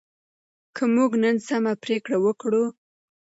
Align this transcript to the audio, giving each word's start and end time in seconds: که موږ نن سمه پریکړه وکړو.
که 0.75 0.83
موږ 0.95 1.11
نن 1.23 1.35
سمه 1.47 1.73
پریکړه 1.83 2.17
وکړو. 2.21 2.65